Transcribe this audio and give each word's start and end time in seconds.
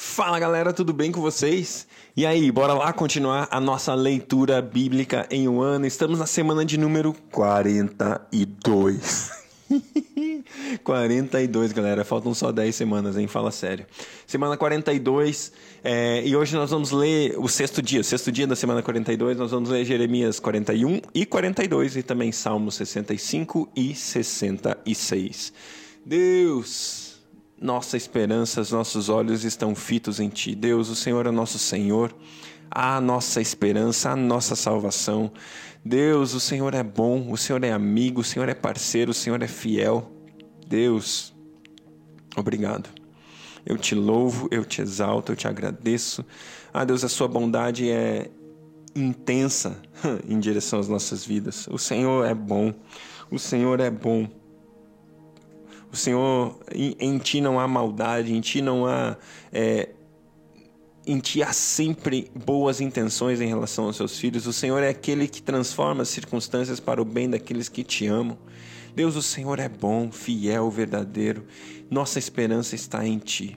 Fala 0.00 0.38
galera, 0.38 0.72
tudo 0.72 0.92
bem 0.92 1.10
com 1.10 1.20
vocês? 1.20 1.84
E 2.16 2.24
aí, 2.24 2.52
bora 2.52 2.72
lá 2.72 2.92
continuar 2.92 3.48
a 3.50 3.60
nossa 3.60 3.92
leitura 3.94 4.62
bíblica 4.62 5.26
em 5.28 5.48
um 5.48 5.60
ano. 5.60 5.86
Estamos 5.86 6.20
na 6.20 6.26
semana 6.26 6.64
de 6.64 6.78
número 6.78 7.12
42. 7.32 9.30
42, 10.84 11.72
galera. 11.74 12.04
Faltam 12.04 12.32
só 12.32 12.52
10 12.52 12.76
semanas, 12.76 13.16
hein? 13.16 13.26
Fala 13.26 13.50
sério. 13.50 13.86
Semana 14.24 14.56
42. 14.56 15.50
É, 15.82 16.22
e 16.24 16.36
hoje 16.36 16.54
nós 16.54 16.70
vamos 16.70 16.92
ler 16.92 17.36
o 17.36 17.48
sexto 17.48 17.82
dia. 17.82 18.00
O 18.00 18.04
sexto 18.04 18.30
dia 18.30 18.46
da 18.46 18.54
semana 18.54 18.80
42, 18.80 19.36
nós 19.36 19.50
vamos 19.50 19.68
ler 19.68 19.84
Jeremias 19.84 20.38
41 20.38 21.00
e 21.12 21.26
42 21.26 21.96
e 21.96 22.04
também 22.04 22.30
Salmos 22.30 22.76
65 22.76 23.68
e 23.74 23.96
66. 23.96 25.52
Deus 26.06 27.07
nossa 27.60 27.96
esperança, 27.96 28.60
os 28.60 28.70
nossos 28.70 29.08
olhos 29.08 29.44
estão 29.44 29.74
fitos 29.74 30.20
em 30.20 30.28
Ti. 30.28 30.54
Deus, 30.54 30.88
o 30.88 30.94
Senhor 30.94 31.26
é 31.26 31.30
nosso 31.30 31.58
Senhor, 31.58 32.14
a 32.70 33.00
nossa 33.00 33.40
esperança, 33.40 34.10
a 34.10 34.16
nossa 34.16 34.54
salvação. 34.54 35.32
Deus, 35.84 36.34
o 36.34 36.40
Senhor 36.40 36.74
é 36.74 36.82
bom, 36.82 37.30
o 37.30 37.36
Senhor 37.36 37.62
é 37.64 37.72
amigo, 37.72 38.20
o 38.20 38.24
Senhor 38.24 38.48
é 38.48 38.54
parceiro, 38.54 39.10
o 39.10 39.14
Senhor 39.14 39.42
é 39.42 39.48
fiel. 39.48 40.12
Deus, 40.66 41.34
obrigado. 42.36 42.90
Eu 43.64 43.76
te 43.76 43.94
louvo, 43.94 44.48
eu 44.50 44.64
te 44.64 44.80
exalto, 44.80 45.32
eu 45.32 45.36
te 45.36 45.48
agradeço. 45.48 46.24
Ah, 46.72 46.84
Deus, 46.84 47.04
a 47.04 47.08
Sua 47.08 47.28
bondade 47.28 47.90
é 47.90 48.30
intensa 48.94 49.80
em 50.28 50.38
direção 50.38 50.78
às 50.78 50.88
nossas 50.88 51.24
vidas. 51.24 51.66
O 51.70 51.78
Senhor 51.78 52.26
é 52.26 52.34
bom, 52.34 52.72
o 53.30 53.38
Senhor 53.38 53.80
é 53.80 53.90
bom. 53.90 54.28
O 55.92 55.96
Senhor, 55.96 56.58
em, 56.74 56.94
em 56.98 57.18
ti 57.18 57.40
não 57.40 57.58
há 57.58 57.66
maldade, 57.66 58.32
em 58.32 58.40
ti 58.40 58.60
não 58.60 58.86
há. 58.86 59.16
É, 59.52 59.90
em 61.06 61.18
ti 61.18 61.42
há 61.42 61.52
sempre 61.52 62.30
boas 62.34 62.82
intenções 62.82 63.40
em 63.40 63.48
relação 63.48 63.86
aos 63.86 63.96
seus 63.96 64.18
filhos. 64.18 64.46
O 64.46 64.52
Senhor 64.52 64.82
é 64.82 64.90
aquele 64.90 65.26
que 65.26 65.40
transforma 65.40 66.02
as 66.02 66.10
circunstâncias 66.10 66.78
para 66.78 67.00
o 67.00 67.04
bem 67.04 67.30
daqueles 67.30 67.68
que 67.68 67.82
te 67.82 68.06
amam. 68.06 68.36
Deus, 68.94 69.16
o 69.16 69.22
Senhor 69.22 69.58
é 69.58 69.68
bom, 69.68 70.12
fiel, 70.12 70.70
verdadeiro. 70.70 71.46
Nossa 71.90 72.18
esperança 72.18 72.74
está 72.74 73.06
em 73.06 73.18
ti. 73.18 73.56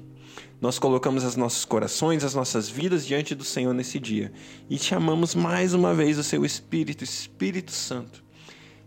Nós 0.62 0.78
colocamos 0.78 1.24
os 1.24 1.36
nossos 1.36 1.66
corações, 1.66 2.24
as 2.24 2.36
nossas 2.36 2.70
vidas 2.70 3.06
diante 3.06 3.34
do 3.34 3.44
Senhor 3.44 3.74
nesse 3.74 4.00
dia 4.00 4.32
e 4.70 4.78
chamamos 4.78 5.34
mais 5.34 5.74
uma 5.74 5.92
vez 5.92 6.20
o 6.20 6.24
seu 6.24 6.46
Espírito, 6.46 7.04
Espírito 7.04 7.72
Santo. 7.72 8.24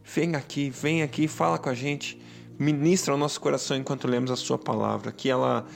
Vem 0.04 0.36
aqui, 0.36 0.70
vem 0.70 1.02
aqui, 1.02 1.26
fala 1.26 1.58
com 1.58 1.68
a 1.68 1.74
gente 1.74 2.16
ministra 2.58 3.12
ao 3.12 3.18
nosso 3.18 3.40
coração 3.40 3.76
enquanto 3.76 4.06
lemos 4.06 4.30
a 4.30 4.36
Sua 4.36 4.58
palavra, 4.58 5.12
que 5.12 5.28
ela 5.28 5.66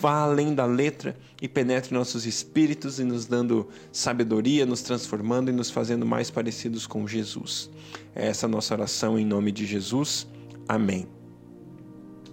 vá 0.00 0.22
além 0.22 0.54
da 0.54 0.66
letra 0.66 1.16
e 1.40 1.48
penetre 1.48 1.94
nossos 1.94 2.26
espíritos 2.26 2.98
e 2.98 3.04
nos 3.04 3.26
dando 3.26 3.68
sabedoria, 3.92 4.66
nos 4.66 4.82
transformando 4.82 5.50
e 5.50 5.52
nos 5.52 5.70
fazendo 5.70 6.04
mais 6.04 6.30
parecidos 6.30 6.86
com 6.86 7.06
Jesus. 7.06 7.70
É 8.14 8.26
essa 8.28 8.46
a 8.46 8.48
nossa 8.48 8.74
oração 8.74 9.18
em 9.18 9.24
nome 9.24 9.52
de 9.52 9.64
Jesus. 9.64 10.26
Amém. 10.68 11.17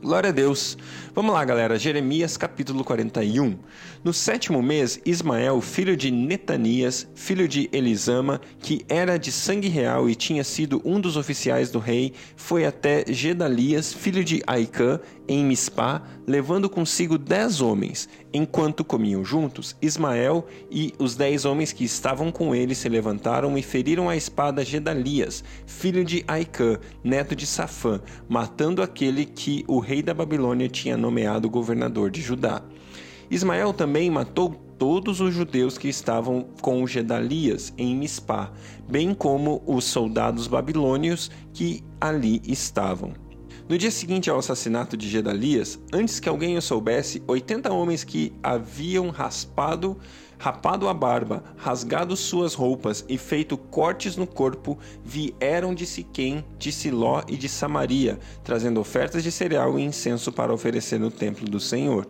Glória 0.06 0.30
a 0.30 0.32
Deus. 0.32 0.78
Vamos 1.16 1.34
lá, 1.34 1.44
galera. 1.44 1.80
Jeremias 1.80 2.38
capítulo 2.38 2.84
41. 2.84 3.58
No 4.04 4.14
sétimo 4.14 4.62
mês, 4.62 5.02
Ismael, 5.04 5.60
filho 5.62 5.98
de 5.98 6.12
Netanias, 6.12 7.08
filho 7.16 7.48
de 7.48 7.68
Elisama, 7.74 8.40
que 8.60 8.86
era 8.88 9.18
de 9.18 9.32
sangue 9.32 9.68
real 9.68 10.08
e 10.08 10.14
tinha 10.14 10.44
sido 10.44 10.80
um 10.86 11.02
dos 11.02 11.18
oficiais 11.18 11.72
do 11.72 11.80
rei, 11.80 12.14
foi 12.36 12.68
até 12.68 13.04
Gedalias, 13.08 13.92
filho 13.92 14.24
de 14.24 14.44
Aicã, 14.46 15.00
em 15.28 15.46
Mispá, 15.46 16.02
levando 16.28 16.70
consigo 16.70 17.18
dez 17.18 17.62
homens. 17.62 18.08
Enquanto 18.34 18.84
comiam 18.84 19.24
juntos, 19.24 19.76
Ismael 19.82 20.46
e 20.70 20.94
os 21.00 21.16
dez 21.16 21.46
homens 21.46 21.72
que 21.72 21.84
estavam 21.84 22.32
com 22.32 22.54
ele 22.54 22.76
se 22.76 22.90
levantaram 22.90 23.58
e 23.58 23.62
feriram 23.62 24.10
a 24.10 24.16
espada 24.16 24.64
Gedalias, 24.64 25.44
filho 25.66 26.04
de 26.04 26.24
Aicã, 26.28 26.78
neto 27.04 27.36
de 27.36 27.46
Safã, 27.46 28.02
matando 28.28 28.82
aquele 28.82 29.26
que 29.26 29.64
o 29.68 29.80
rei 29.80 30.02
da 30.02 30.14
Babilônia 30.14 30.70
tinha 30.70 30.98
nomeado 30.98 31.50
governador 31.50 32.12
de 32.12 32.22
Judá. 32.22 32.62
Ismael 33.30 33.74
também 33.74 34.10
matou 34.12 34.54
todos 34.78 35.22
os 35.22 35.34
judeus 35.34 35.78
que 35.78 35.88
estavam 35.88 36.46
com 36.62 36.86
Gedalias 36.86 37.74
em 37.78 37.96
Mispá, 37.96 38.52
bem 38.88 39.14
como 39.14 39.64
os 39.66 39.86
soldados 39.86 40.48
babilônios 40.48 41.32
que 41.54 41.84
ali 42.00 42.42
estavam. 42.46 43.25
No 43.68 43.80
dia 43.80 43.90
seguinte 43.90 44.30
ao 44.30 44.38
assassinato 44.38 44.96
de 44.96 45.10
Gedalias, 45.10 45.80
antes 45.92 46.20
que 46.20 46.30
alguém 46.30 46.56
o 46.56 46.62
soubesse, 46.62 47.24
80 47.26 47.74
homens 47.74 48.04
que 48.04 48.32
haviam 48.44 49.10
raspado, 49.10 49.98
rapado 50.38 50.88
a 50.88 50.94
barba, 50.94 51.44
rasgado 51.58 52.16
suas 52.16 52.54
roupas 52.54 53.04
e 53.10 53.18
feito 53.18 53.58
cortes 53.58 54.16
no 54.16 54.28
corpo, 54.28 54.78
vieram 55.04 55.74
de 55.74 55.88
Siquém, 55.88 56.46
de 56.60 56.72
Siló 56.72 57.24
e 57.28 57.36
de 57.36 57.50
Samaria, 57.50 58.20
trazendo 58.44 58.80
ofertas 58.80 59.24
de 59.24 59.32
cereal 59.32 59.80
e 59.80 59.84
incenso 59.84 60.32
para 60.32 60.54
oferecer 60.54 61.00
no 61.00 61.10
templo 61.10 61.50
do 61.50 61.60
Senhor. 61.60 62.06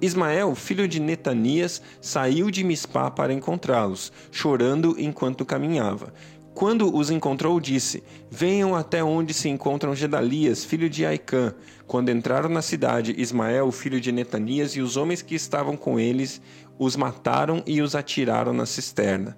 Ismael, 0.00 0.54
filho 0.54 0.86
de 0.86 1.00
Netanias, 1.00 1.82
saiu 2.00 2.48
de 2.48 2.62
Mispá 2.62 3.10
para 3.10 3.32
encontrá-los, 3.32 4.12
chorando 4.30 4.94
enquanto 5.00 5.44
caminhava. 5.44 6.14
Quando 6.54 6.94
os 6.94 7.10
encontrou, 7.10 7.58
disse: 7.58 8.02
Venham 8.30 8.74
até 8.74 9.02
onde 9.02 9.32
se 9.32 9.48
encontram 9.48 9.94
Gedalias, 9.94 10.64
filho 10.64 10.88
de 10.88 11.04
Aicã. 11.04 11.54
Quando 11.86 12.10
entraram 12.10 12.48
na 12.48 12.62
cidade, 12.62 13.14
Ismael, 13.16 13.70
filho 13.72 14.00
de 14.00 14.12
Netanias, 14.12 14.76
e 14.76 14.80
os 14.80 14.96
homens 14.96 15.22
que 15.22 15.34
estavam 15.34 15.76
com 15.76 15.98
eles 15.98 16.40
os 16.78 16.96
mataram 16.96 17.62
e 17.66 17.80
os 17.80 17.94
atiraram 17.94 18.52
na 18.52 18.66
cisterna. 18.66 19.36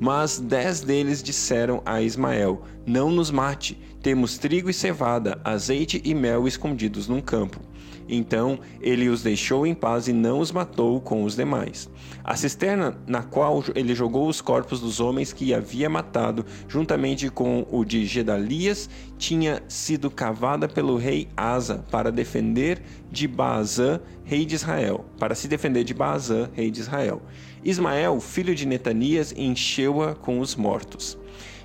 Mas 0.00 0.38
dez 0.38 0.80
deles 0.80 1.22
disseram 1.22 1.82
a 1.84 2.00
Ismael: 2.00 2.62
Não 2.86 3.10
nos 3.10 3.30
mate, 3.30 3.78
temos 4.02 4.38
trigo 4.38 4.70
e 4.70 4.74
cevada, 4.74 5.40
azeite 5.44 6.00
e 6.04 6.14
mel 6.14 6.48
escondidos 6.48 7.06
num 7.06 7.20
campo. 7.20 7.60
Então 8.08 8.58
ele 8.80 9.08
os 9.08 9.22
deixou 9.22 9.66
em 9.66 9.74
paz 9.74 10.08
e 10.08 10.12
não 10.12 10.40
os 10.40 10.50
matou 10.52 11.00
com 11.00 11.24
os 11.24 11.36
demais. 11.36 11.88
A 12.24 12.36
cisterna 12.36 12.98
na 13.06 13.22
qual 13.22 13.62
ele 13.74 13.94
jogou 13.94 14.28
os 14.28 14.40
corpos 14.40 14.80
dos 14.80 15.00
homens 15.00 15.32
que 15.32 15.54
havia 15.54 15.88
matado, 15.88 16.44
juntamente 16.68 17.30
com 17.30 17.66
o 17.70 17.84
de 17.84 18.04
Gedalias, 18.04 18.88
tinha 19.18 19.62
sido 19.68 20.10
cavada 20.10 20.68
pelo 20.68 20.96
rei 20.96 21.28
Asa 21.36 21.84
para 21.90 22.10
defender 22.10 22.82
de 23.10 23.26
Baazã, 23.26 24.00
rei 24.24 24.44
de 24.44 24.54
Israel, 24.54 25.04
para 25.18 25.34
se 25.34 25.48
defender 25.48 25.84
de 25.84 25.94
Baazã, 25.94 26.48
rei 26.52 26.70
de 26.70 26.80
Israel. 26.80 27.22
Ismael, 27.62 28.18
filho 28.20 28.54
de 28.54 28.66
Netanias, 28.66 29.34
encheu-a 29.36 30.14
com 30.14 30.40
os 30.40 30.56
mortos. 30.56 31.18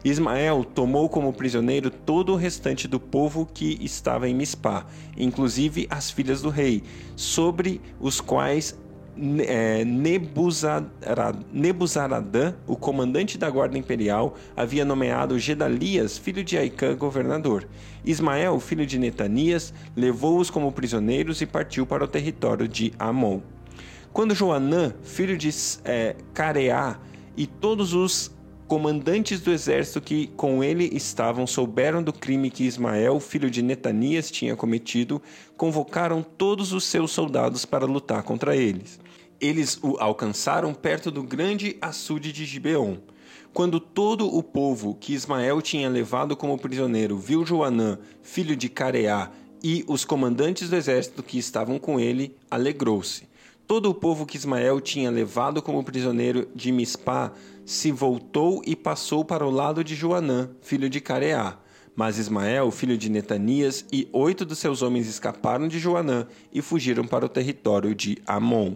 Ismael 0.06 0.64
tomou 0.64 1.10
como 1.10 1.34
prisioneiro 1.34 1.90
todo 1.90 2.32
o 2.32 2.36
restante 2.36 2.88
do 2.88 3.00
povo 3.00 3.50
que 3.52 3.80
estava 3.82 4.30
em 4.30 4.36
Mispá, 4.36 4.86
inclusive 5.18 5.88
as 5.90 6.12
filhas 6.12 6.44
do 6.44 6.50
rei, 6.50 6.84
sobre 7.16 7.82
os 8.00 8.22
quais 8.22 8.78
é, 9.48 9.84
Nebuzaradã, 11.52 12.54
o 12.68 12.76
comandante 12.76 13.36
da 13.36 13.50
guarda 13.50 13.80
imperial, 13.80 14.36
havia 14.56 14.86
nomeado 14.86 15.40
Gedalias, 15.40 16.20
filho 16.20 16.44
de 16.44 16.56
Aicã, 16.56 16.96
governador. 16.96 17.68
Ismael, 18.06 18.60
filho 18.60 18.86
de 18.86 19.00
Netanias, 19.00 19.74
levou-os 19.96 20.52
como 20.52 20.72
prisioneiros 20.72 21.42
e 21.42 21.48
partiu 21.48 21.84
para 21.88 22.04
o 22.04 22.08
território 22.08 22.68
de 22.68 22.94
Amon. 23.00 23.40
Quando 24.14 24.36
Joanã, 24.36 24.94
filho 25.02 25.36
de 25.36 25.50
é, 25.84 26.16
Careá, 26.32 27.00
e 27.38 27.46
todos 27.46 27.94
os 27.94 28.35
comandantes 28.68 29.42
do 29.42 29.52
exército 29.52 30.02
que 30.02 30.28
com 30.36 30.64
ele 30.64 30.90
estavam 30.94 31.46
souberam 31.46 32.02
do 32.02 32.12
crime 32.12 32.50
que 32.50 32.64
Ismael, 32.64 33.20
filho 33.20 33.50
de 33.50 33.62
Netanias, 33.62 34.32
tinha 34.32 34.56
cometido, 34.56 35.22
convocaram 35.56 36.24
todos 36.24 36.74
os 36.74 36.84
seus 36.84 37.12
soldados 37.12 37.66
para 37.66 37.86
lutar 37.86 38.24
contra 38.24 38.56
eles. 38.56 39.00
Eles 39.40 39.78
o 39.84 39.98
alcançaram 40.00 40.74
perto 40.74 41.12
do 41.12 41.22
grande 41.22 41.78
açude 41.80 42.32
de 42.32 42.46
Gibeon. 42.46 42.98
Quando 43.54 43.80
todo 43.80 44.28
o 44.28 44.42
povo 44.42 44.96
que 44.96 45.14
Ismael 45.14 45.62
tinha 45.62 45.88
levado 45.88 46.36
como 46.36 46.58
prisioneiro 46.58 47.18
viu 47.18 47.46
Joanã, 47.46 48.00
filho 48.22 48.56
de 48.56 48.68
Careá, 48.68 49.32
e 49.64 49.84
os 49.88 50.06
comandantes 50.06 50.70
do 50.70 50.76
exército 50.76 51.24
que 51.24 51.38
estavam 51.38 51.80
com 51.80 52.00
ele, 52.00 52.36
alegrou-se. 52.52 53.28
Todo 53.68 53.90
o 53.90 53.96
povo 53.96 54.28
que 54.28 54.38
Ismael 54.38 54.80
tinha 54.80 55.10
levado 55.10 55.60
como 55.60 55.84
prisioneiro 55.84 56.48
de 56.54 56.72
Mispá 56.72 57.32
se 57.66 57.92
voltou 57.92 58.62
e 58.64 58.76
passou 58.76 59.26
para 59.26 59.44
o 59.44 59.50
lado 59.50 59.84
de 59.84 59.96
Joanã, 59.96 60.52
filho 60.62 60.88
de 60.88 61.02
Careá. 61.02 61.58
Mas 61.96 62.20
Ismael, 62.20 62.70
filho 62.70 62.96
de 62.96 63.10
Netanias, 63.10 63.84
e 63.92 64.08
oito 64.14 64.46
dos 64.46 64.60
seus 64.60 64.84
homens 64.84 65.08
escaparam 65.08 65.68
de 65.68 65.80
Joanã 65.80 66.28
e 66.54 66.62
fugiram 66.62 67.06
para 67.08 67.26
o 67.26 67.30
território 67.30 67.96
de 67.96 68.20
Amon. 68.28 68.76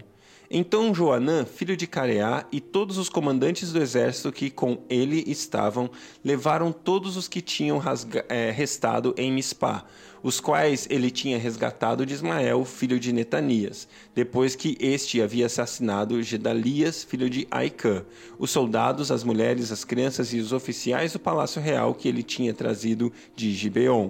Então 0.52 0.96
Joanã, 0.96 1.46
filho 1.46 1.78
de 1.78 1.86
Careá, 1.86 2.44
e 2.52 2.60
todos 2.60 2.98
os 2.98 3.08
comandantes 3.08 3.72
do 3.72 3.80
exército 3.80 4.32
que 4.32 4.50
com 4.50 4.80
ele 4.90 5.24
estavam, 5.28 5.92
levaram 6.26 6.72
todos 6.72 7.18
os 7.18 7.28
que 7.28 7.40
tinham 7.40 7.80
é, 8.28 8.50
restado 8.50 9.14
em 9.16 9.32
Mispá, 9.32 9.86
os 10.24 10.40
quais 10.40 10.88
ele 10.90 11.12
tinha 11.12 11.38
resgatado 11.38 12.04
de 12.04 12.16
Ismael, 12.16 12.66
filho 12.66 13.00
de 13.00 13.14
Netanias, 13.14 13.88
depois 14.16 14.56
que 14.56 14.76
este 14.80 15.22
havia 15.22 15.46
assassinado 15.46 16.22
Gedalias, 16.24 17.04
filho 17.04 17.30
de 17.30 17.48
Aicã, 17.52 18.04
os 18.40 18.50
soldados, 18.50 19.12
as 19.12 19.24
mulheres, 19.24 19.72
as 19.72 19.86
crianças 19.86 20.34
e 20.34 20.40
os 20.40 20.52
oficiais 20.52 21.14
do 21.14 21.20
palácio 21.20 21.62
real 21.62 21.94
que 21.94 22.08
ele 22.08 22.24
tinha 22.24 22.56
trazido 22.56 23.14
de 23.36 23.54
Gibeon. 23.54 24.10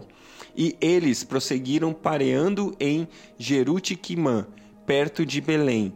E 0.55 0.77
eles 0.79 1.21
prosseguiram 1.21 1.91
pareando 1.91 2.73
em 2.79 3.09
Jerutiquimã, 3.37 4.47
perto 4.85 5.25
de 5.25 5.41
Belém, 5.41 5.93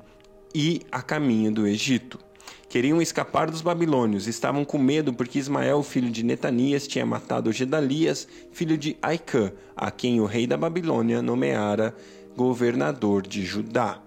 e 0.54 0.82
a 0.92 1.02
caminho 1.02 1.52
do 1.52 1.68
Egito. 1.68 2.20
Queriam 2.70 3.02
escapar 3.02 3.52
dos 3.52 3.62
babilônios, 3.62 4.28
estavam 4.28 4.66
com 4.66 4.80
medo 4.80 5.14
porque 5.14 5.38
Ismael, 5.38 5.84
filho 5.84 6.10
de 6.10 6.24
Netanias, 6.24 6.88
tinha 6.88 7.06
matado 7.06 7.52
Gedalias, 7.52 8.28
filho 8.52 8.78
de 8.78 8.98
Aicã, 9.02 9.52
a 9.76 9.92
quem 9.92 10.20
o 10.20 10.26
rei 10.26 10.48
da 10.48 10.58
Babilônia 10.58 11.22
nomeara 11.22 11.96
governador 12.36 13.22
de 13.28 13.46
Judá. 13.46 14.02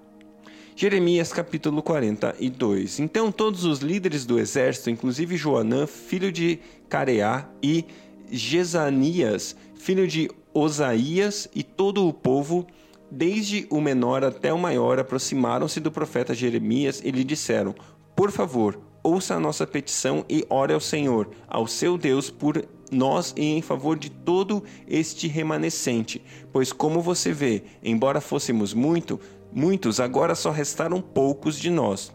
Jeremias 0.74 1.32
capítulo 1.32 1.82
42. 1.82 2.98
Então 2.98 3.32
todos 3.32 3.64
os 3.64 3.78
líderes 3.78 4.26
do 4.26 4.38
exército, 4.38 4.90
inclusive 4.90 5.36
Joanã, 5.36 5.86
filho 5.86 6.30
de 6.30 6.58
Careá, 6.88 7.48
e 7.62 7.84
Jezanias, 8.30 9.56
filho 9.76 10.06
de 10.06 10.28
Osaías, 10.52 11.48
e 11.54 11.62
todo 11.62 12.06
o 12.06 12.12
povo, 12.12 12.66
desde 13.10 13.66
o 13.70 13.80
menor 13.80 14.24
até 14.24 14.52
o 14.52 14.58
maior, 14.58 14.98
aproximaram-se 14.98 15.80
do 15.80 15.90
profeta 15.90 16.34
Jeremias 16.34 17.00
e 17.04 17.10
lhe 17.10 17.24
disseram: 17.24 17.74
Por 18.14 18.30
favor, 18.30 18.80
ouça 19.02 19.34
a 19.34 19.40
nossa 19.40 19.66
petição 19.66 20.24
e 20.28 20.44
ore 20.50 20.72
ao 20.72 20.80
Senhor, 20.80 21.30
ao 21.48 21.66
seu 21.66 21.96
Deus, 21.96 22.30
por 22.30 22.66
nós 22.90 23.32
e 23.36 23.44
em 23.44 23.62
favor 23.62 23.98
de 23.98 24.10
todo 24.10 24.62
este 24.86 25.28
remanescente. 25.28 26.22
Pois, 26.52 26.72
como 26.72 27.00
você 27.00 27.32
vê, 27.32 27.62
embora 27.82 28.20
fôssemos 28.20 28.74
muito, 28.74 29.20
muitos, 29.52 30.00
agora 30.00 30.34
só 30.34 30.50
restaram 30.50 31.00
poucos 31.00 31.58
de 31.58 31.70
nós. 31.70 32.12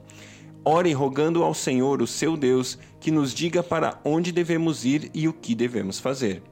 Ore 0.64 0.94
rogando 0.94 1.44
ao 1.44 1.54
Senhor, 1.54 2.02
o 2.02 2.08
seu 2.08 2.38
Deus, 2.38 2.78
que 3.00 3.10
nos 3.10 3.34
diga 3.34 3.64
para 3.64 4.00
onde 4.06 4.32
devemos 4.32 4.86
ir 4.86 5.10
e 5.14 5.28
o 5.28 5.34
que 5.34 5.56
devemos 5.56 6.00
fazer. 6.00 6.44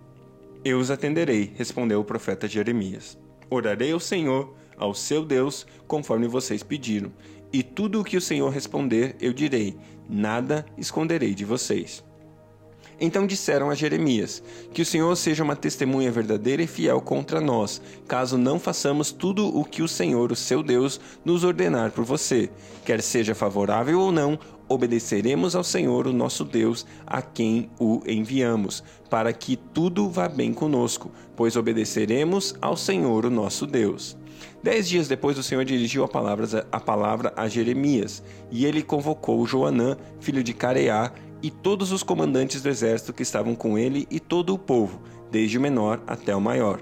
Eu 0.66 0.80
os 0.80 0.90
atenderei, 0.90 1.54
respondeu 1.56 2.02
o 2.02 2.04
profeta 2.04 2.48
Jeremias. 2.48 3.18
Orarei 3.50 3.92
ao 3.92 4.00
Senhor, 4.00 4.56
ao 4.78 4.94
seu 4.94 5.25
Deus, 5.25 5.66
conforme 5.88 6.28
vocês 6.28 6.63
pediram. 6.63 7.12
E 7.51 7.63
tudo 7.63 8.01
o 8.01 8.04
que 8.04 8.18
o 8.18 8.22
Senhor 8.22 8.50
responder, 8.50 9.16
eu 9.19 9.34
direi: 9.34 9.75
nada 10.07 10.66
esconderei 10.78 11.34
de 11.34 11.46
vocês. 11.46 12.04
Então 13.00 13.25
disseram 13.25 13.69
a 13.69 13.75
Jeremias: 13.75 14.44
Que 14.74 14.81
o 14.81 14.86
Senhor 14.86 15.16
seja 15.16 15.44
uma 15.44 15.56
testemunha 15.56 16.12
verdadeira 16.12 16.62
e 16.62 16.68
fiel 16.68 17.00
contra 17.01 17.40
nós, 17.40 17.81
caso 18.07 18.38
não 18.38 18.60
façamos 18.60 19.12
tudo 19.12 19.48
o 19.48 19.63
que 19.63 19.81
o 19.81 19.88
Senhor, 19.88 20.31
o 20.31 20.36
seu 20.36 20.62
Deus, 20.62 21.00
nos 21.24 21.44
ordenar 21.44 21.92
por 21.92 22.04
você. 22.04 22.50
Quer 22.86 23.01
seja 23.01 23.34
favorável 23.34 24.00
ou 24.00 24.12
não, 24.12 24.38
obedeceremos 24.68 25.56
ao 25.56 25.63
Senhor, 25.63 26.07
o 26.07 26.13
nosso 26.13 26.46
Deus, 26.46 26.86
a 27.06 27.22
quem 27.22 27.69
o 27.80 28.01
enviamos, 28.06 28.84
para 29.10 29.34
que 29.34 29.56
tudo 29.56 30.10
vá 30.10 30.28
bem 30.28 30.54
conosco, 30.54 31.12
pois 31.36 31.56
obedeceremos 31.56 32.56
ao 32.62 32.78
Senhor, 32.78 33.25
o 33.25 33.30
nosso 33.31 33.66
Deus. 33.66 34.16
Dez 34.62 34.88
dias 34.88 35.07
depois, 35.07 35.38
o 35.38 35.44
Senhor 35.44 35.66
dirigiu 35.66 36.04
a 36.04 36.07
palavra, 36.07 36.68
a 36.72 36.80
palavra 36.80 37.34
a 37.36 37.48
Jeremias, 37.48 38.22
e 38.52 38.66
ele 38.66 38.84
convocou 38.84 39.45
Joanã, 39.45 39.98
filho 40.19 40.44
de 40.44 40.54
Careá, 40.54 41.12
e 41.42 41.50
todos 41.50 41.92
os 41.92 42.04
comandantes 42.04 42.62
do 42.62 42.70
exército 42.70 43.14
que 43.14 43.24
estavam 43.24 43.56
com 43.56 43.78
ele 43.78 44.08
e 44.10 44.20
todo 44.20 44.54
o 44.54 44.60
povo, 44.60 45.02
desde 45.32 45.58
o 45.58 45.62
menor 45.62 46.02
até 46.08 46.36
o 46.36 46.42
maior. 46.42 46.82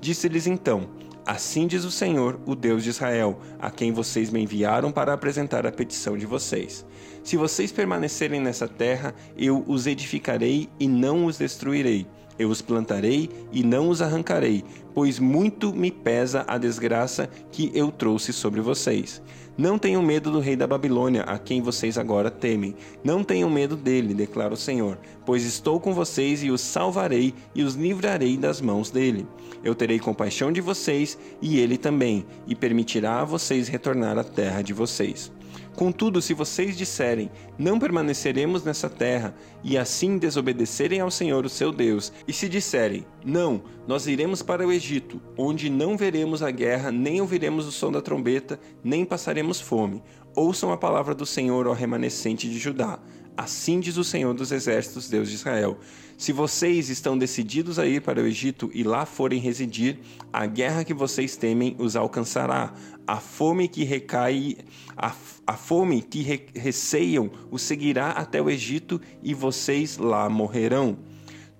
Disse-lhes 0.00 0.46
então: 0.46 0.88
Assim 1.28 1.66
diz 1.66 1.84
o 1.84 1.90
Senhor, 1.90 2.40
o 2.46 2.54
Deus 2.54 2.82
de 2.82 2.88
Israel, 2.88 3.38
a 3.58 3.70
quem 3.70 3.92
vocês 3.92 4.30
me 4.30 4.42
enviaram 4.42 4.90
para 4.90 5.12
apresentar 5.12 5.66
a 5.66 5.72
petição 5.72 6.16
de 6.16 6.24
vocês. 6.24 6.86
Se 7.22 7.36
vocês 7.36 7.70
permanecerem 7.70 8.40
nessa 8.40 8.66
terra, 8.66 9.14
eu 9.36 9.62
os 9.66 9.86
edificarei 9.86 10.70
e 10.80 10.88
não 10.88 11.26
os 11.26 11.36
destruirei. 11.36 12.06
Eu 12.38 12.48
os 12.48 12.62
plantarei 12.62 13.28
e 13.52 13.62
não 13.62 13.88
os 13.88 14.00
arrancarei, 14.00 14.64
pois 14.94 15.18
muito 15.18 15.74
me 15.74 15.90
pesa 15.90 16.44
a 16.46 16.56
desgraça 16.56 17.28
que 17.50 17.70
eu 17.74 17.90
trouxe 17.90 18.32
sobre 18.32 18.60
vocês. 18.60 19.20
Não 19.58 19.76
tenham 19.76 20.00
medo 20.00 20.30
do 20.30 20.38
rei 20.38 20.54
da 20.54 20.68
Babilônia, 20.68 21.22
a 21.22 21.36
quem 21.36 21.60
vocês 21.60 21.98
agora 21.98 22.30
temem. 22.30 22.76
Não 23.02 23.24
tenham 23.24 23.50
medo 23.50 23.74
dele, 23.74 24.14
declara 24.14 24.54
o 24.54 24.56
Senhor, 24.56 24.96
pois 25.26 25.44
estou 25.44 25.80
com 25.80 25.92
vocês 25.92 26.44
e 26.44 26.50
os 26.50 26.60
salvarei 26.60 27.34
e 27.56 27.64
os 27.64 27.74
livrarei 27.74 28.36
das 28.36 28.60
mãos 28.60 28.88
dele. 28.88 29.26
Eu 29.64 29.74
terei 29.74 29.98
compaixão 29.98 30.52
de 30.52 30.60
vocês 30.60 31.18
e 31.42 31.58
ele 31.58 31.76
também, 31.76 32.24
e 32.46 32.54
permitirá 32.54 33.20
a 33.20 33.24
vocês 33.24 33.66
retornar 33.66 34.16
à 34.16 34.22
terra 34.22 34.62
de 34.62 34.72
vocês. 34.72 35.32
Contudo, 35.78 36.20
se 36.20 36.34
vocês 36.34 36.76
disserem, 36.76 37.30
não 37.56 37.78
permaneceremos 37.78 38.64
nessa 38.64 38.90
terra, 38.90 39.32
e 39.62 39.78
assim 39.78 40.18
desobedecerem 40.18 40.98
ao 40.98 41.08
Senhor, 41.08 41.46
o 41.46 41.48
seu 41.48 41.70
Deus, 41.70 42.12
e 42.26 42.32
se 42.32 42.48
disserem, 42.48 43.06
não, 43.24 43.62
nós 43.86 44.08
iremos 44.08 44.42
para 44.42 44.66
o 44.66 44.72
Egito, 44.72 45.22
onde 45.36 45.70
não 45.70 45.96
veremos 45.96 46.42
a 46.42 46.50
guerra, 46.50 46.90
nem 46.90 47.20
ouviremos 47.20 47.64
o 47.64 47.70
som 47.70 47.92
da 47.92 48.02
trombeta, 48.02 48.58
nem 48.82 49.04
passaremos 49.04 49.60
fome, 49.60 50.02
ouçam 50.34 50.72
a 50.72 50.76
palavra 50.76 51.14
do 51.14 51.24
Senhor, 51.24 51.68
ó 51.68 51.72
remanescente 51.72 52.50
de 52.50 52.58
Judá. 52.58 52.98
Assim 53.36 53.78
diz 53.78 53.96
o 53.96 54.02
Senhor 54.02 54.34
dos 54.34 54.50
Exércitos, 54.50 55.08
Deus 55.08 55.28
de 55.28 55.36
Israel: 55.36 55.78
Se 56.16 56.32
vocês 56.32 56.88
estão 56.88 57.16
decididos 57.16 57.78
a 57.78 57.86
ir 57.86 58.02
para 58.02 58.20
o 58.20 58.26
Egito 58.26 58.68
e 58.74 58.82
lá 58.82 59.06
forem 59.06 59.38
residir, 59.38 60.00
a 60.32 60.44
guerra 60.44 60.82
que 60.82 60.92
vocês 60.92 61.36
temem 61.36 61.76
os 61.78 61.94
alcançará. 61.94 62.74
A 63.08 63.16
fome 63.16 63.68
que 63.68 63.84
recai, 63.84 64.58
a, 64.94 65.14
a 65.46 65.54
fome 65.54 66.02
que 66.02 66.20
re, 66.20 66.44
receiam 66.54 67.30
os 67.50 67.62
seguirá 67.62 68.10
até 68.10 68.38
o 68.38 68.50
Egito 68.50 69.00
e 69.22 69.32
vocês 69.32 69.96
lá 69.96 70.28
morrerão. 70.28 70.98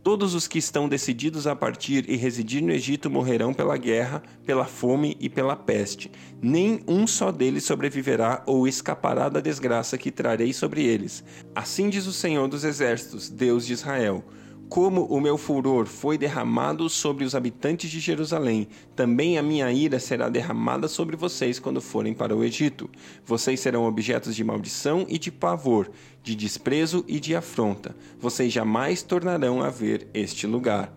Todos 0.02 0.34
os 0.34 0.46
que 0.46 0.58
estão 0.58 0.86
decididos 0.86 1.46
a 1.46 1.56
partir 1.56 2.04
e 2.06 2.16
residir 2.16 2.62
no 2.62 2.70
Egito 2.70 3.08
morrerão 3.08 3.54
pela 3.54 3.78
guerra, 3.78 4.22
pela 4.44 4.66
fome 4.66 5.16
e 5.18 5.30
pela 5.30 5.56
peste. 5.56 6.12
Nem 6.42 6.82
um 6.86 7.06
só 7.06 7.32
deles 7.32 7.64
sobreviverá 7.64 8.42
ou 8.44 8.68
escapará 8.68 9.30
da 9.30 9.40
desgraça 9.40 9.96
que 9.96 10.10
trarei 10.10 10.52
sobre 10.52 10.84
eles. 10.84 11.24
Assim 11.54 11.88
diz 11.88 12.06
o 12.06 12.12
Senhor 12.12 12.46
dos 12.46 12.62
Exércitos, 12.62 13.30
Deus 13.30 13.64
de 13.64 13.72
Israel. 13.72 14.22
Como 14.68 15.06
o 15.06 15.18
meu 15.18 15.38
furor 15.38 15.86
foi 15.86 16.18
derramado 16.18 16.90
sobre 16.90 17.24
os 17.24 17.34
habitantes 17.34 17.90
de 17.90 18.00
Jerusalém, 18.00 18.68
também 18.94 19.38
a 19.38 19.42
minha 19.42 19.72
ira 19.72 19.98
será 19.98 20.28
derramada 20.28 20.86
sobre 20.88 21.16
vocês 21.16 21.58
quando 21.58 21.80
forem 21.80 22.12
para 22.12 22.36
o 22.36 22.44
Egito. 22.44 22.90
Vocês 23.24 23.60
serão 23.60 23.86
objetos 23.86 24.36
de 24.36 24.44
maldição 24.44 25.06
e 25.08 25.18
de 25.18 25.32
pavor, 25.32 25.90
de 26.22 26.34
desprezo 26.34 27.02
e 27.08 27.18
de 27.18 27.34
afronta. 27.34 27.96
Vocês 28.20 28.52
jamais 28.52 29.02
tornarão 29.02 29.62
a 29.62 29.70
ver 29.70 30.06
este 30.12 30.46
lugar. 30.46 30.92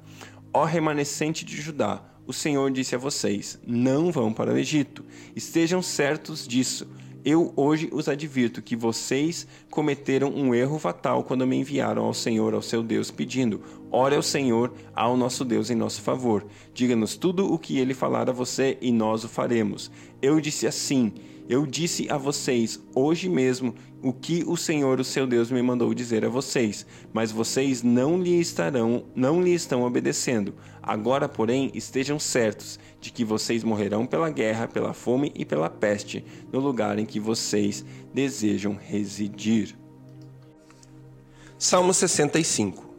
Ó 0.53 0.65
remanescente 0.65 1.45
de 1.45 1.55
Judá, 1.61 2.03
o 2.27 2.33
Senhor 2.33 2.69
disse 2.71 2.93
a 2.93 2.97
vocês: 2.97 3.57
Não 3.65 4.11
vão 4.11 4.33
para 4.33 4.53
o 4.53 4.57
Egito. 4.57 5.05
Estejam 5.33 5.81
certos 5.81 6.45
disso 6.45 6.87
eu 7.23 7.53
hoje 7.55 7.89
os 7.91 8.07
advirto 8.07 8.61
que 8.61 8.75
vocês 8.75 9.47
cometeram 9.69 10.29
um 10.29 10.53
erro 10.53 10.79
fatal 10.79 11.23
quando 11.23 11.47
me 11.47 11.57
enviaram 11.57 12.03
ao 12.03 12.13
Senhor, 12.13 12.53
ao 12.53 12.61
seu 12.61 12.81
Deus, 12.81 13.11
pedindo: 13.11 13.61
Ore 13.91 14.15
ao 14.15 14.23
Senhor, 14.23 14.73
ao 14.95 15.17
nosso 15.17 15.43
Deus 15.43 15.69
em 15.69 15.75
nosso 15.75 16.01
favor. 16.01 16.45
Diga-nos 16.73 17.17
tudo 17.17 17.51
o 17.51 17.59
que 17.59 17.77
ele 17.77 17.93
falar 17.93 18.29
a 18.29 18.33
você 18.33 18.77
e 18.79 18.89
nós 18.89 19.25
o 19.25 19.29
faremos. 19.29 19.91
Eu 20.21 20.39
disse 20.39 20.65
assim: 20.65 21.11
Eu 21.49 21.65
disse 21.65 22.09
a 22.09 22.17
vocês 22.17 22.79
hoje 22.95 23.27
mesmo 23.27 23.75
o 24.01 24.13
que 24.13 24.45
o 24.47 24.55
Senhor, 24.55 24.99
o 24.99 25.03
seu 25.03 25.27
Deus, 25.27 25.51
me 25.51 25.61
mandou 25.61 25.93
dizer 25.93 26.23
a 26.23 26.29
vocês, 26.29 26.85
mas 27.11 27.33
vocês 27.33 27.83
não 27.83 28.21
lhe 28.21 28.39
estarão, 28.39 29.03
não 29.13 29.43
lhe 29.43 29.53
estão 29.53 29.83
obedecendo. 29.83 30.55
Agora, 30.81 31.27
porém, 31.27 31.69
estejam 31.73 32.17
certos 32.17 32.79
de 33.01 33.11
que 33.11 33.25
vocês 33.25 33.61
morrerão 33.61 34.05
pela 34.05 34.29
guerra, 34.29 34.69
pela 34.69 34.93
fome 34.93 35.33
e 35.35 35.43
pela 35.43 35.69
peste, 35.69 36.23
no 36.51 36.61
lugar 36.61 36.97
em 36.97 37.05
que 37.05 37.19
vocês 37.19 37.85
desejam 38.13 38.79
residir. 38.81 39.75
Salmo 41.59 41.93
65 41.93 42.90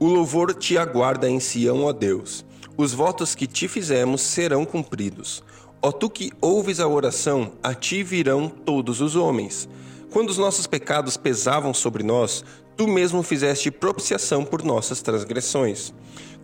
O 0.00 0.06
louvor 0.06 0.54
te 0.54 0.78
aguarda 0.78 1.28
em 1.28 1.40
Sião, 1.40 1.82
ó 1.84 1.92
Deus. 1.92 2.44
Os 2.76 2.92
votos 2.92 3.34
que 3.34 3.48
te 3.48 3.66
fizemos 3.66 4.20
serão 4.20 4.64
cumpridos. 4.64 5.42
Ó 5.82 5.90
tu 5.90 6.08
que 6.08 6.32
ouves 6.40 6.78
a 6.78 6.86
oração, 6.86 7.52
a 7.62 7.74
ti 7.74 8.04
virão 8.04 8.48
todos 8.48 9.00
os 9.00 9.16
homens. 9.16 9.68
Quando 10.10 10.30
os 10.30 10.38
nossos 10.38 10.68
pecados 10.68 11.16
pesavam 11.16 11.74
sobre 11.74 12.04
nós, 12.04 12.44
tu 12.76 12.86
mesmo 12.86 13.24
fizeste 13.24 13.72
propiciação 13.72 14.44
por 14.44 14.62
nossas 14.62 15.02
transgressões. 15.02 15.92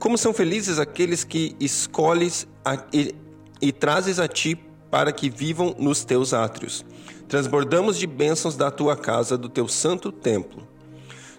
Como 0.00 0.18
são 0.18 0.34
felizes 0.34 0.80
aqueles 0.80 1.22
que 1.22 1.54
escolhes 1.60 2.48
a, 2.64 2.84
e, 2.92 3.14
e 3.62 3.70
trazes 3.70 4.18
a 4.18 4.26
ti 4.26 4.58
para 4.90 5.12
que 5.12 5.30
vivam 5.30 5.76
nos 5.78 6.04
teus 6.04 6.34
átrios. 6.34 6.84
Transbordamos 7.28 7.96
de 7.96 8.06
bênçãos 8.06 8.56
da 8.56 8.70
tua 8.70 8.96
casa, 8.96 9.38
do 9.38 9.48
teu 9.48 9.68
santo 9.68 10.10
templo. 10.10 10.73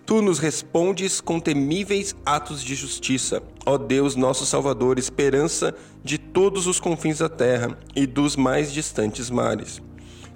Tu 0.06 0.22
nos 0.22 0.38
respondes 0.38 1.20
com 1.20 1.40
temíveis 1.40 2.16
atos 2.24 2.64
de 2.64 2.76
justiça, 2.76 3.42
ó 3.66 3.76
Deus, 3.76 4.16
nosso 4.16 4.46
Salvador, 4.46 5.00
esperança 5.00 5.74
de 6.04 6.20
todos 6.20 6.68
os 6.68 6.80
confins 6.80 7.18
da 7.18 7.28
terra 7.28 7.76
e 7.96 8.06
dos 8.06 8.36
mais 8.36 8.72
distantes 8.72 9.32
mares. 9.32 9.82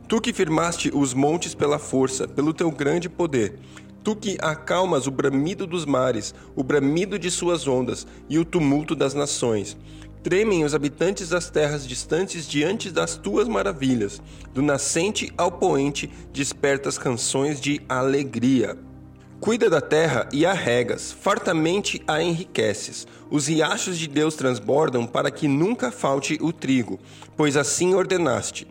Tu 0.08 0.20
que 0.20 0.34
firmaste 0.34 0.90
os 0.92 1.14
montes 1.14 1.54
pela 1.54 1.78
força, 1.78 2.28
pelo 2.28 2.52
teu 2.52 2.72
grande 2.72 3.08
poder, 3.08 3.60
tu 4.04 4.16
que 4.16 4.40
acalmas 4.42 5.06
o 5.06 5.12
bramido 5.12 5.68
dos 5.68 5.86
mares, 5.86 6.34
o 6.56 6.64
bramido 6.64 7.20
de 7.20 7.30
suas 7.30 7.68
ondas 7.68 8.08
e 8.28 8.40
o 8.40 8.46
tumulto 8.46 8.96
das 8.96 9.14
nações. 9.14 9.78
Tremem 10.24 10.66
os 10.66 10.74
habitantes 10.74 11.30
das 11.30 11.52
terras 11.52 11.88
distantes 11.88 12.48
diante 12.48 12.90
das 12.90 13.16
tuas 13.16 13.48
maravilhas. 13.48 14.20
Do 14.52 14.64
nascente 14.64 15.32
ao 15.38 15.52
poente 15.52 16.10
despertas 16.34 16.98
canções 16.98 17.62
de 17.62 17.80
alegria. 17.88 18.89
Cuida 19.40 19.70
da 19.70 19.80
terra 19.80 20.28
e 20.34 20.46
a 20.46 20.52
regas, 20.52 21.14
fartamente 21.14 22.02
a 22.06 22.22
enriqueces. 22.22 23.08
Os 23.32 23.48
riachos 23.48 23.98
de 23.98 24.06
Deus 24.06 24.36
transbordam 24.36 25.06
para 25.06 25.32
que 25.32 25.48
nunca 25.48 25.92
falte 25.92 26.38
o 26.42 26.52
trigo, 26.52 27.00
pois 27.38 27.56
assim 27.56 27.96
ordenaste. 27.96 28.68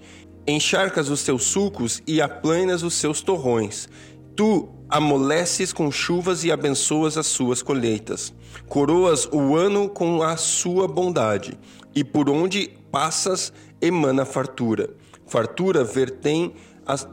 Encharcas 0.46 1.08
os 1.08 1.20
seus 1.20 1.44
sulcos 1.44 2.02
e 2.06 2.20
aplanas 2.20 2.82
os 2.82 2.92
seus 2.92 3.22
torrões. 3.22 3.88
Tu 4.36 4.68
amoleces 4.90 5.72
com 5.72 5.90
chuvas 5.90 6.44
e 6.44 6.52
abençoas 6.52 7.16
as 7.16 7.26
suas 7.26 7.62
colheitas. 7.62 8.34
Coroas 8.68 9.26
o 9.32 9.56
ano 9.56 9.88
com 9.88 10.22
a 10.22 10.36
sua 10.36 10.86
bondade, 10.86 11.58
e 11.94 12.04
por 12.04 12.28
onde 12.28 12.70
passas 12.92 13.54
emana 13.80 14.26
fartura. 14.26 14.90
Fartura 15.26 15.82
vertem 15.82 16.52
as 16.86 17.08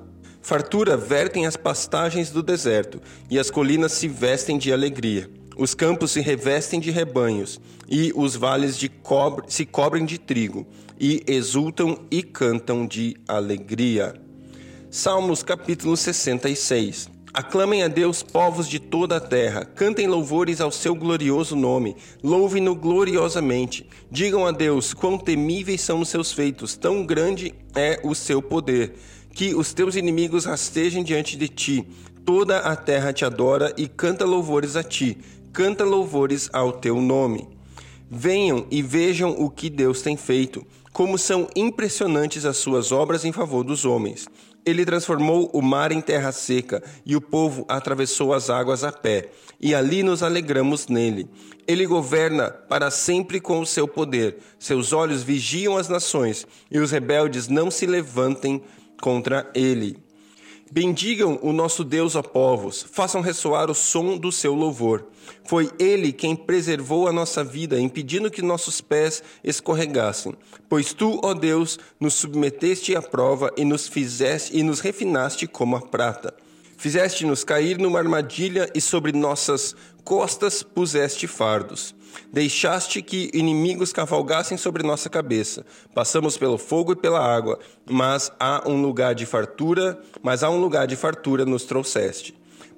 Fartura 0.46 0.96
vertem 0.96 1.48
as 1.48 1.58
pastagens 1.58 2.30
do 2.30 2.44
deserto, 2.44 3.02
e 3.32 3.40
as 3.40 3.50
colinas 3.50 3.94
se 3.94 4.08
vestem 4.08 4.60
de 4.60 4.72
alegria. 4.72 5.28
Os 5.58 5.74
campos 5.74 6.12
se 6.12 6.22
revestem 6.22 6.80
de 6.80 6.92
rebanhos, 6.92 7.60
e 7.90 8.14
os 8.16 8.36
vales 8.36 8.80
cobre, 9.02 9.46
se 9.48 9.66
cobrem 9.66 10.06
de 10.06 10.20
trigo, 10.20 10.68
e 11.00 11.24
exultam 11.25 11.98
e 12.12 12.22
cantam 12.22 12.86
de 12.86 13.18
alegria. 13.28 14.14
Salmos 14.92 15.42
capítulo 15.42 15.98
66 15.98 17.10
Aclamem 17.34 17.82
a 17.82 17.88
Deus, 17.88 18.22
povos 18.22 18.70
de 18.70 18.80
toda 18.80 19.18
a 19.18 19.20
terra, 19.20 19.66
cantem 19.66 20.08
louvores 20.08 20.62
ao 20.62 20.70
seu 20.70 20.94
glorioso 20.94 21.56
nome, 21.56 21.98
louvem-no 22.24 22.75
gloriosamente. 22.75 23.90
Digam 24.12 24.46
a 24.46 24.52
Deus 24.52 24.94
quão 24.94 25.18
temíveis 25.18 25.82
são 25.82 26.02
os 26.02 26.10
seus 26.10 26.32
feitos, 26.32 26.78
tão 26.78 27.04
grande 27.04 27.52
é 27.75 28.00
o 28.04 28.14
seu 28.14 28.44
poder 28.44 28.94
que 29.36 29.54
os 29.54 29.74
teus 29.74 29.98
inimigos 29.98 30.46
rastejem 30.46 31.04
diante 31.04 31.36
de 31.36 31.50
ti. 31.50 31.86
Toda 32.25 32.60
a 32.60 32.75
terra 32.75 33.12
te 33.12 33.25
adora 33.25 33.74
e 33.77 33.86
canta 33.86 34.24
louvores 34.25 34.77
a 34.77 34.82
ti, 34.82 35.18
canta 35.51 35.84
louvores 35.84 36.50
ao 36.54 36.72
teu 36.72 37.01
nome. 37.01 37.48
Venham 38.10 38.65
e 38.72 38.82
vejam 38.82 39.32
o 39.38 39.50
que 39.50 39.70
Deus 39.70 40.01
tem 40.01 40.15
feito, 40.15 40.65
como 40.94 41.18
são 41.18 41.50
impressionantes 41.54 42.46
as 42.46 42.56
suas 42.56 42.94
obras 42.94 43.25
em 43.25 43.34
favor 43.34 43.63
dos 43.63 43.84
homens. 43.84 44.25
Ele 44.65 44.86
transformou 44.86 45.51
o 45.54 45.62
mar 45.62 45.92
em 45.92 46.01
terra 46.01 46.32
seca 46.32 46.82
e 47.06 47.15
o 47.15 47.22
povo 47.22 47.65
atravessou 47.68 48.34
as 48.34 48.50
águas 48.50 48.86
a 48.86 48.92
pé, 48.92 49.30
e 49.60 49.75
ali 49.75 50.01
nos 50.01 50.24
alegramos 50.24 50.88
nele. 50.88 51.27
Ele 51.68 51.86
governa 51.86 52.50
para 52.50 52.89
sempre 52.89 53.42
com 53.42 53.60
o 53.60 53.65
seu 53.65 53.88
poder. 53.88 54.38
Seus 54.58 54.94
olhos 54.94 55.24
vigiam 55.24 55.77
as 55.77 55.89
nações, 55.89 56.48
e 56.72 56.80
os 56.80 56.89
rebeldes 56.89 57.50
não 57.50 57.70
se 57.70 57.86
levantem 57.86 58.63
contra 59.02 59.50
ele. 59.54 59.98
Bendigam 60.72 61.40
o 61.42 61.54
nosso 61.54 61.84
Deus, 61.84 62.16
ó 62.16 62.22
povos, 62.22 62.86
façam 62.92 63.22
ressoar 63.22 63.70
o 63.70 63.75
som 63.75 64.18
do 64.18 64.32
seu 64.32 64.54
louvor. 64.54 65.08
Foi 65.46 65.72
ele 65.80 66.12
quem 66.12 66.36
preservou 66.36 67.08
a 67.08 67.14
nossa 67.14 67.44
vida, 67.44 67.80
impedindo 67.80 68.32
que 68.32 68.42
nossos 68.42 68.82
pés 68.82 69.24
escorregassem. 69.44 70.34
Pois 70.68 70.92
tu, 70.92 71.20
ó 71.24 71.34
Deus, 71.34 71.80
nos 72.00 72.16
submeteste 72.16 72.96
à 72.96 73.02
prova 73.02 73.54
e 73.56 73.64
nos 73.64 73.88
fizeste 73.88 74.58
e 74.58 74.64
nos 74.64 74.80
refinaste 74.80 75.48
como 75.48 75.75
a 75.75 75.82
prata. 75.82 76.34
Fizeste-nos 76.77 77.44
cair 77.44 77.77
numa 77.77 78.00
armadilha 78.00 78.70
e 78.75 78.82
sobre 78.82 79.12
nossas 79.12 79.75
costas 80.03 80.62
puseste 80.62 81.27
fardos. 81.27 81.96
Deixaste 82.32 83.01
que 83.01 83.29
inimigos 83.34 83.91
cavalgassem 83.91 84.58
sobre 84.58 84.84
nossa 84.84 85.10
cabeça. 85.10 85.65
Passamos 85.94 86.38
pelo 86.38 86.58
fogo 86.58 86.94
e 86.94 86.96
pela 86.96 87.20
água, 87.20 87.60
mas 87.89 88.32
há 88.39 88.63
um 88.67 88.82
lugar 88.82 89.15
de 89.15 89.25
fartura, 89.25 90.00
mas 90.22 90.44
há 90.44 90.50
um 90.50 90.60
lugar 90.60 90.88
de 90.88 90.96
fartura 90.96 91.46
nos 91.46 91.63
trouxeste. 91.63 92.36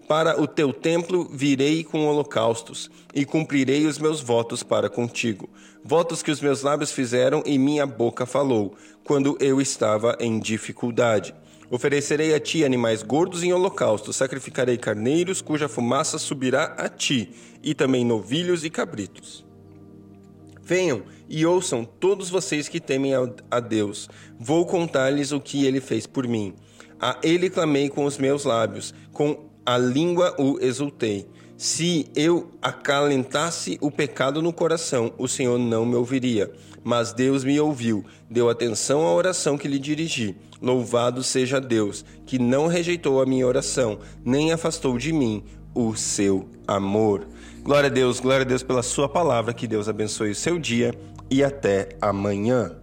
Para 0.07 0.41
o 0.41 0.47
teu 0.47 0.71
templo 0.71 1.27
virei 1.29 1.83
com 1.83 2.07
holocaustos 2.07 2.89
e 3.13 3.25
cumprirei 3.25 3.85
os 3.85 3.97
meus 3.97 4.21
votos 4.21 4.63
para 4.63 4.89
contigo. 4.89 5.49
Votos 5.83 6.23
que 6.23 6.31
os 6.31 6.39
meus 6.39 6.61
lábios 6.61 6.93
fizeram 6.93 7.43
e 7.45 7.57
minha 7.59 7.85
boca 7.85 8.25
falou, 8.25 8.73
quando 9.03 9.37
eu 9.41 9.59
estava 9.59 10.15
em 10.21 10.39
dificuldade. 10.39 11.35
Oferecerei 11.69 12.33
a 12.33 12.39
ti 12.39 12.63
animais 12.63 13.03
gordos 13.03 13.43
em 13.43 13.51
holocausto, 13.51 14.13
sacrificarei 14.13 14.77
carneiros 14.77 15.41
cuja 15.41 15.67
fumaça 15.67 16.17
subirá 16.17 16.75
a 16.77 16.87
ti, 16.87 17.29
e 17.61 17.73
também 17.73 18.05
novilhos 18.05 18.63
e 18.63 18.69
cabritos. 18.69 19.45
Venham 20.63 21.03
e 21.29 21.45
ouçam 21.45 21.83
todos 21.83 22.29
vocês 22.29 22.69
que 22.69 22.79
temem 22.79 23.13
a 23.49 23.59
Deus. 23.59 24.09
Vou 24.39 24.65
contar-lhes 24.65 25.31
o 25.31 25.39
que 25.39 25.65
ele 25.65 25.81
fez 25.81 26.07
por 26.07 26.27
mim. 26.27 26.53
A 26.99 27.17
ele 27.21 27.49
clamei 27.49 27.89
com 27.89 28.05
os 28.05 28.17
meus 28.17 28.43
lábios, 28.43 28.93
com 29.11 29.49
a 29.65 29.77
língua 29.77 30.35
o 30.37 30.57
exultei. 30.59 31.27
Se 31.57 32.07
eu 32.15 32.51
acalentasse 32.61 33.77
o 33.81 33.89
pecado 33.89 34.41
no 34.41 34.53
coração, 34.53 35.13
o 35.17 35.27
Senhor 35.27 35.57
não 35.57 35.85
me 35.85 35.95
ouviria. 35.95 36.51
Mas 36.83 37.11
Deus 37.11 37.43
me 37.43 37.59
ouviu, 37.59 38.05
deu 38.29 38.49
atenção 38.49 39.05
à 39.05 39.13
oração 39.13 39.57
que 39.57 39.67
lhe 39.67 39.79
dirigi. 39.79 40.35
Louvado 40.61 41.23
seja 41.23 41.61
Deus, 41.61 42.03
que 42.25 42.39
não 42.39 42.67
rejeitou 42.67 43.21
a 43.21 43.25
minha 43.25 43.45
oração, 43.45 43.99
nem 44.25 44.51
afastou 44.51 44.97
de 44.97 45.13
mim 45.13 45.43
o 45.73 45.95
seu 45.95 46.49
amor. 46.67 47.27
Glória 47.61 47.89
a 47.89 47.93
Deus, 47.93 48.19
glória 48.19 48.43
a 48.43 48.47
Deus 48.47 48.63
pela 48.63 48.81
sua 48.81 49.07
palavra, 49.07 49.53
que 49.53 49.67
Deus 49.67 49.87
abençoe 49.87 50.31
o 50.31 50.35
seu 50.35 50.57
dia 50.57 50.93
e 51.29 51.43
até 51.43 51.89
amanhã. 52.01 52.75